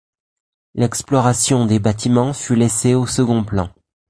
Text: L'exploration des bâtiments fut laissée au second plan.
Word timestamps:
L'exploration 0.73 1.67
des 1.67 1.77
bâtiments 1.77 2.33
fut 2.33 2.55
laissée 2.55 2.95
au 2.95 3.05
second 3.05 3.43
plan. 3.43 3.69